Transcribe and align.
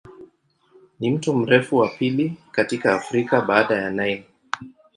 Ni 0.99 1.11
mto 1.11 1.33
mrefu 1.33 1.77
wa 1.77 1.87
pili 1.89 2.37
katika 2.51 2.93
Afrika 2.95 3.41
baada 3.41 3.75
ya 3.77 3.89
Nile. 3.89 4.25